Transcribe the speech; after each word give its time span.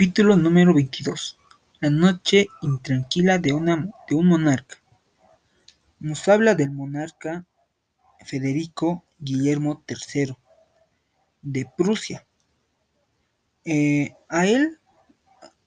Capítulo 0.00 0.34
número 0.34 0.72
22. 0.72 1.36
La 1.80 1.90
noche 1.90 2.46
intranquila 2.62 3.36
de, 3.36 3.52
un 3.52 3.92
monarca. 4.26 4.78
Nos 5.98 6.26
habla 6.26 6.54
del 6.54 6.70
monarca 6.70 7.44
Federico 8.24 9.04
Guillermo 9.18 9.84
III 9.86 10.38
de 11.42 11.68
Prusia. 11.76 12.26
Eh, 13.66 14.14
a 14.30 14.46
él, 14.46 14.78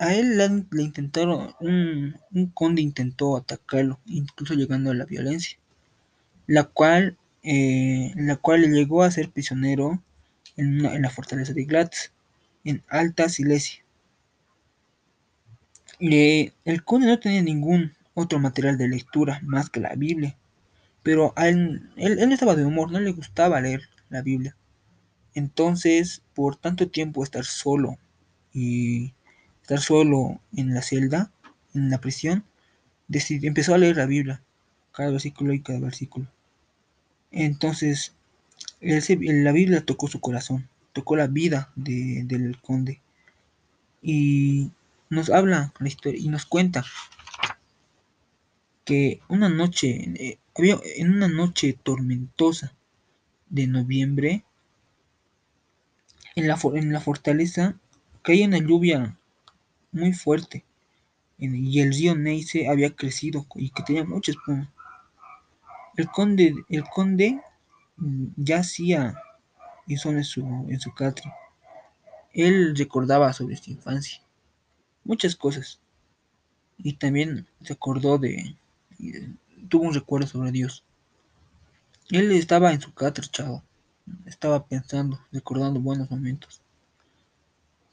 a 0.00 0.12
él 0.12 0.36
le, 0.36 0.64
le 0.72 0.82
intentaron, 0.82 1.54
un, 1.60 2.50
conde 2.52 2.82
intentó 2.82 3.36
atacarlo, 3.36 4.00
incluso 4.06 4.54
llegando 4.54 4.90
a 4.90 4.94
la 4.94 5.04
violencia, 5.04 5.56
la 6.48 6.64
cual, 6.64 7.16
eh, 7.44 8.12
la 8.16 8.34
cual 8.34 8.62
llegó 8.62 9.04
a 9.04 9.10
ser 9.12 9.30
prisionero 9.30 10.02
en, 10.56 10.84
en 10.84 11.02
la 11.02 11.10
fortaleza 11.10 11.52
de 11.52 11.64
Glatz, 11.64 12.10
en 12.64 12.82
Alta 12.88 13.28
Silesia. 13.28 13.85
El 15.98 16.84
conde 16.84 17.06
no 17.06 17.18
tenía 17.18 17.42
ningún 17.42 17.92
otro 18.14 18.38
material 18.38 18.78
de 18.78 18.88
lectura 18.88 19.40
más 19.42 19.70
que 19.70 19.80
la 19.80 19.94
Biblia, 19.94 20.36
pero 21.02 21.32
él, 21.36 21.90
él, 21.96 22.32
estaba 22.32 22.54
de 22.54 22.64
humor, 22.64 22.90
no 22.90 23.00
le 23.00 23.12
gustaba 23.12 23.60
leer 23.60 23.82
la 24.08 24.22
Biblia. 24.22 24.56
Entonces, 25.34 26.22
por 26.34 26.56
tanto 26.56 26.88
tiempo 26.88 27.22
estar 27.22 27.44
solo 27.44 27.98
y 28.52 29.14
estar 29.62 29.80
solo 29.80 30.40
en 30.56 30.74
la 30.74 30.82
celda, 30.82 31.30
en 31.74 31.90
la 31.90 32.00
prisión, 32.00 32.44
decidió, 33.08 33.48
empezó 33.48 33.74
a 33.74 33.78
leer 33.78 33.96
la 33.96 34.06
Biblia, 34.06 34.42
cada 34.92 35.10
versículo 35.10 35.52
y 35.52 35.60
cada 35.60 35.78
versículo. 35.78 36.26
Entonces, 37.30 38.14
la 38.80 39.52
Biblia 39.52 39.84
tocó 39.84 40.08
su 40.08 40.20
corazón, 40.20 40.68
tocó 40.92 41.16
la 41.16 41.26
vida 41.26 41.70
de, 41.76 42.22
del 42.24 42.60
conde. 42.60 43.00
Y 44.02 44.70
nos 45.08 45.30
habla 45.30 45.72
la 45.78 45.88
historia 45.88 46.20
y 46.20 46.28
nos 46.28 46.46
cuenta 46.46 46.84
que 48.84 49.20
una 49.28 49.48
noche, 49.48 49.88
eh, 50.14 50.38
en 50.96 51.12
una 51.12 51.28
noche 51.28 51.78
tormentosa 51.82 52.74
de 53.48 53.66
noviembre, 53.66 54.44
en 56.34 56.48
la, 56.48 56.58
en 56.74 56.92
la 56.92 57.00
fortaleza 57.00 57.78
caía 58.22 58.46
una 58.46 58.58
lluvia 58.58 59.18
muy 59.92 60.12
fuerte 60.12 60.64
y 61.38 61.80
el 61.80 61.92
río 61.92 62.14
Neisse 62.14 62.66
había 62.68 62.94
crecido 62.94 63.46
y 63.56 63.70
que 63.70 63.82
tenía 63.82 64.04
mucha 64.04 64.32
espuma. 64.32 64.72
El 65.96 66.08
conde, 66.08 66.54
el 66.68 66.84
conde 66.84 67.40
yacía 68.36 69.14
en 69.86 70.24
su, 70.24 70.40
en 70.68 70.80
su 70.80 70.94
catre. 70.94 71.32
Él 72.32 72.76
recordaba 72.76 73.32
sobre 73.32 73.56
su 73.56 73.70
infancia 73.70 74.25
muchas 75.06 75.36
cosas. 75.36 75.80
Y 76.78 76.94
también 76.94 77.46
se 77.62 77.72
acordó 77.72 78.18
de, 78.18 78.56
tuvo 79.68 79.84
un 79.84 79.94
recuerdo 79.94 80.26
sobre 80.26 80.52
Dios. 80.52 80.84
Él 82.10 82.30
estaba 82.32 82.72
en 82.72 82.80
su 82.80 82.92
catre 82.92 83.24
echado, 83.26 83.62
estaba 84.26 84.66
pensando, 84.66 85.18
recordando 85.32 85.80
buenos 85.80 86.10
momentos. 86.10 86.60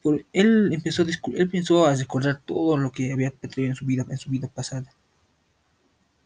Por, 0.01 0.25
él 0.33 0.73
empezó 0.73 1.03
a 1.03 1.05
él 1.05 1.41
empezó 1.41 1.85
a 1.85 1.95
recordar 1.95 2.41
todo 2.45 2.77
lo 2.77 2.91
que 2.91 3.13
había 3.13 3.31
tenido 3.31 3.71
en 3.71 3.75
su 3.75 3.85
vida, 3.85 4.05
en 4.09 4.17
su 4.17 4.29
vida 4.29 4.49
pasada. 4.49 4.93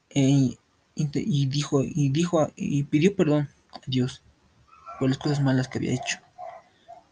E, 0.10 0.22
y, 0.22 0.60
y, 0.96 1.46
dijo, 1.46 1.84
y 1.84 2.10
dijo, 2.10 2.52
y 2.56 2.84
pidió 2.84 3.16
perdón 3.16 3.50
a 3.72 3.80
Dios 3.86 4.24
por 5.00 5.10
las 5.10 5.20
cosas 5.20 5.42
malas 5.42 5.68
que 5.68 5.78
había 5.78 5.94
hecho. 5.94 6.18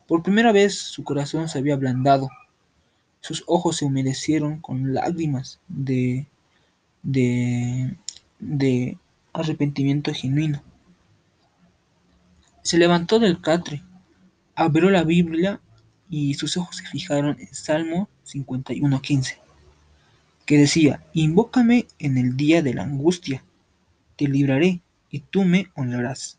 Por 0.08 0.24
primera 0.24 0.52
vez 0.52 0.76
su 0.76 1.04
corazón 1.04 1.48
se 1.48 1.60
había 1.60 1.76
ablandado 1.76 2.30
sus 3.26 3.44
ojos 3.48 3.78
se 3.78 3.86
humedecieron 3.86 4.60
con 4.62 4.94
lágrimas 4.94 5.60
de, 5.68 6.28
arrepentimiento 9.34 10.14
genuino. 10.14 10.62
Se 12.62 12.78
levantó 12.78 13.18
del 13.18 13.42
catre, 13.42 13.82
abrió 14.54 14.92
la 14.92 15.04
Biblia 15.04 15.60
y 16.08 16.36
sus 16.36 16.56
ojos 16.56 16.78
se 16.78 16.86
fijaron 16.86 17.36
en 17.40 17.52
Salmo 17.52 18.10
51.15, 18.28 19.38
que 20.46 20.60
decía, 20.60 21.04
Invócame 21.14 21.88
en 21.98 22.20
el 22.20 22.38
día 22.38 22.62
de 22.62 22.76
la 22.76 22.84
angustia, 22.84 23.44
te 24.18 24.28
libraré 24.28 24.82
y 25.10 25.22
tú 25.22 25.46
me 25.46 25.72
honrarás. 25.74 26.38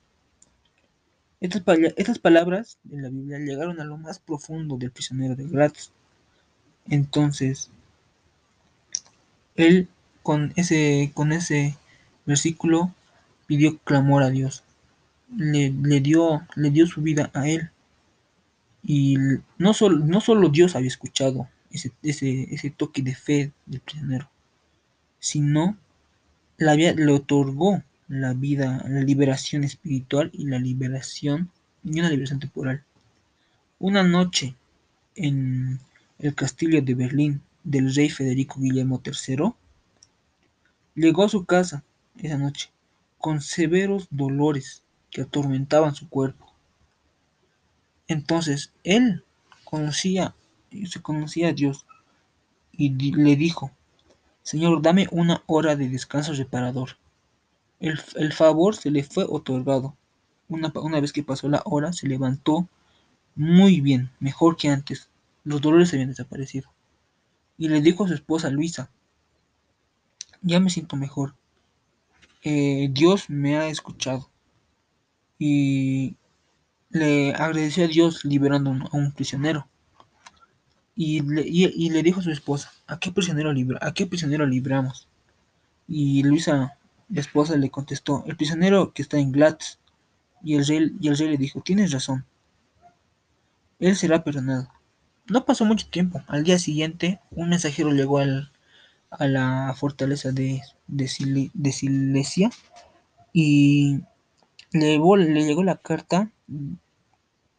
Estas, 1.41 1.65
estas 1.97 2.21
palabras 2.21 2.79
de 2.85 3.03
la 3.03 3.09
Biblia 3.09 3.41
llegaron 3.41 3.81
a 3.81 3.85
lo 3.85 3.99
más 3.99 4.21
profundo 4.21 4.77
del 4.77 4.93
prisionero 4.93 5.35
de 5.35 5.49
Gratz 5.49 5.91
entonces, 6.89 7.71
él 9.55 9.89
con 10.23 10.53
ese, 10.57 11.13
con 11.15 11.33
ese 11.33 11.77
versículo 12.25 12.93
pidió 13.47 13.79
clamor 13.79 14.23
a 14.23 14.31
Dios. 14.31 14.65
Le, 15.37 15.71
le, 15.71 16.01
dio, 16.01 16.47
le 16.55 16.71
dio 16.71 16.87
su 16.87 17.01
vida 17.01 17.31
a 17.35 17.49
él. 17.49 17.71
Y 18.83 19.17
no 19.59 19.75
solo, 19.75 20.05
no 20.05 20.21
solo 20.21 20.49
Dios 20.49 20.77
había 20.77 20.89
escuchado 20.89 21.49
ese, 21.71 21.93
ese, 22.03 22.55
ese 22.55 22.71
toque 22.71 23.03
de 23.03 23.15
fe 23.15 23.53
del 23.67 23.81
prisionero, 23.81 24.29
sino 25.19 25.77
la, 26.57 26.75
le 26.75 27.13
otorgó 27.13 27.83
la 28.09 28.33
vida, 28.33 28.85
la 28.89 29.01
liberación 29.01 29.65
espiritual 29.65 30.31
y 30.33 30.47
la 30.47 30.59
liberación, 30.59 31.51
y 31.85 31.99
una 31.99 32.09
liberación 32.09 32.41
temporal. 32.41 32.85
Una 33.79 34.03
noche 34.03 34.55
en 35.17 35.81
el 36.19 36.35
castillo 36.35 36.81
de 36.83 36.95
Berlín 36.95 37.43
del 37.65 37.95
rey 37.95 38.09
Federico 38.09 38.61
Guillermo 38.61 39.03
III, 39.05 39.53
llegó 40.95 41.25
a 41.25 41.29
su 41.29 41.45
casa 41.45 41.85
esa 42.19 42.39
noche 42.39 42.71
con 43.19 43.41
severos 43.41 44.07
dolores 44.11 44.83
que 45.11 45.23
atormentaban 45.23 45.95
su 45.95 46.09
cuerpo. 46.09 46.53
Entonces 48.09 48.73
él 48.85 49.25
conocía, 49.65 50.35
se 50.89 51.03
conocía 51.03 51.49
a 51.49 51.53
Dios 51.53 51.87
y 52.73 52.91
le 52.91 53.37
dijo, 53.37 53.73
Señor, 54.43 54.81
dame 54.81 55.09
una 55.11 55.43
hora 55.47 55.75
de 55.75 55.89
descanso 55.89 56.33
reparador. 56.35 56.91
El, 57.81 58.01
el 58.15 58.33
favor 58.33 58.77
se 58.77 58.91
le 58.91 59.03
fue 59.03 59.25
otorgado. 59.29 59.97
Una, 60.49 60.73
una 60.77 61.01
vez 61.01 61.13
que 61.13 61.25
pasó 61.25 61.49
la 61.49 61.63
hora, 61.65 61.93
se 61.93 62.07
levantó 62.07 62.69
muy 63.35 63.81
bien, 63.81 64.11
mejor 64.21 64.57
que 64.57 64.69
antes, 64.69 65.09
los 65.47 65.61
dolores 65.61 65.93
habían 65.93 66.09
desaparecido. 66.09 66.71
Y 67.57 67.69
le 67.69 67.81
dijo 67.81 68.05
a 68.05 68.09
su 68.09 68.15
esposa 68.15 68.51
Luisa, 68.51 68.91
ya 70.43 70.59
me 70.61 70.71
siento 70.71 70.97
mejor. 70.97 71.35
Eh, 72.43 72.89
Dios 72.91 73.31
me 73.31 73.57
ha 73.57 73.69
escuchado. 73.69 74.29
Y 75.39 76.17
le 76.91 77.33
agradeció 77.33 77.85
a 77.85 77.89
Dios 77.89 78.25
liberando 78.25 78.71
a 78.71 78.97
un 78.97 79.13
prisionero. 79.13 79.69
Y 80.97 81.21
le, 81.21 81.43
y, 81.47 81.91
le, 81.91 82.03
dijo 82.03 82.21
a 82.21 82.25
su 82.25 82.31
esposa, 82.31 82.73
¿a 82.89 82.99
qué 82.99 83.13
prisionero, 83.13 83.53
libra, 83.53 83.79
¿a 83.83 83.95
qué 83.95 84.07
prisionero 84.07 84.47
libramos? 84.47 85.09
Y 85.87 86.25
Luisa, 86.25 86.77
la 87.09 87.21
esposa, 87.21 87.57
le 87.57 87.71
contestó, 87.71 88.25
el 88.27 88.37
prisionero 88.37 88.93
que 88.93 89.03
está 89.03 89.19
en 89.19 89.31
Glatz. 89.31 89.79
Y 90.43 90.57
el 90.57 90.67
rey, 90.67 90.93
y 91.01 91.09
el 91.09 91.17
rey 91.17 91.29
le 91.29 91.37
dijo, 91.37 91.61
tienes 91.61 91.93
razón. 91.93 92.25
Él 93.79 93.95
será 93.95 94.25
perdonado. 94.25 94.69
No 95.29 95.45
pasó 95.45 95.65
mucho 95.65 95.89
tiempo. 95.89 96.23
Al 96.29 96.45
día 96.45 96.59
siguiente, 96.59 97.21
un 97.31 97.49
mensajero 97.49 97.91
llegó 97.91 98.19
al, 98.19 98.53
a 99.11 99.27
la 99.27 99.75
fortaleza 99.77 100.33
de, 100.33 100.63
de, 100.87 101.09
Sile, 101.09 101.51
de 101.55 101.73
Silesia 101.73 102.51
y 103.33 104.01
le 104.73 104.93
llegó, 104.93 105.17
le 105.17 105.45
llegó, 105.45 105.63
la 105.65 105.77
carta 105.77 106.31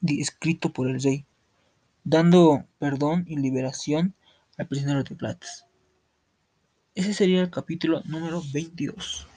escrito 0.01 0.71
por 0.71 0.87
el 0.87 1.01
rey, 1.01 1.25
dando 2.03 2.65
perdón 2.79 3.25
y 3.27 3.37
liberación 3.37 4.15
al 4.57 4.67
prisionero 4.67 5.03
de 5.03 5.15
Platz. 5.15 5.65
Ese 6.95 7.13
sería 7.13 7.41
el 7.41 7.49
capítulo 7.49 8.01
número 8.05 8.41
22. 8.53 9.27